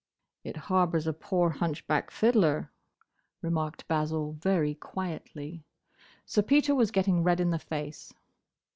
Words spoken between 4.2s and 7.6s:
very quietly. Sir Peter was getting red in the